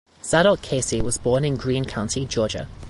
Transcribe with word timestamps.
Zadok 0.23 0.63
Casey 0.63 0.99
was 0.99 1.19
born 1.19 1.45
in 1.45 1.57
Greene 1.57 1.85
County, 1.85 2.25
Georgia. 2.25 2.67